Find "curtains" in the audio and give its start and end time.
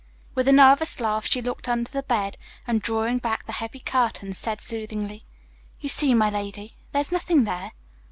3.79-4.39